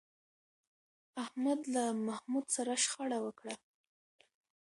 [1.23, 3.55] احمد له محمود سره شخړه وکړه